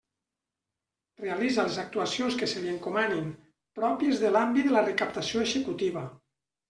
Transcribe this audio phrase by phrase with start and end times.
[1.23, 3.29] Realitza les actuacions que se li encomanin
[3.81, 6.05] pròpies de l'àmbit de la recaptació executiva.